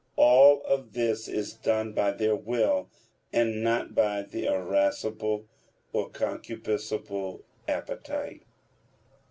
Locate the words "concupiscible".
6.09-7.43